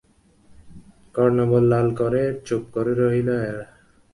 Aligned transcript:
কর্ণমূল 1.15 1.63
লাল 1.71 1.87
করে 1.99 2.21
চুপ 2.45 2.63
করে 2.73 2.91
রইল 3.01 3.29
এলা। 3.43 3.67